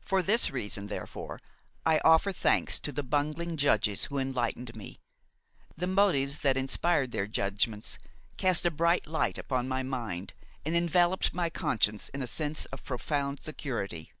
[0.00, 1.40] For this reason therefore
[1.84, 5.00] I offer thanks to the bungling judges who enlightened me.
[5.76, 7.98] The motives that inspired their judgments
[8.36, 10.34] cast a bright light upon my mind
[10.64, 14.12] and enveloped my conscience in a sense of profound security.